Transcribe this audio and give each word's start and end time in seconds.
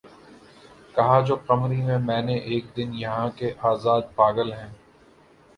کہا 0.95 1.19
جو 1.27 1.35
قمری 1.47 1.81
سے 1.87 1.97
میں 2.05 2.21
نے 2.21 2.35
اک 2.47 2.75
دن 2.77 2.89
یہاں 2.95 3.29
کے 3.37 3.53
آزاد 3.71 4.01
پاگل 4.15 4.53
ہیں 4.53 4.69